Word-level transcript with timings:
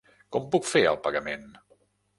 Com 0.35 0.47
puc 0.55 0.65
fer 0.69 0.83
el 0.95 0.99
pagament? 1.09 1.47